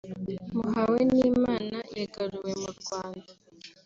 [0.55, 3.31] Muhawenimana wagaruwe mu Rwanda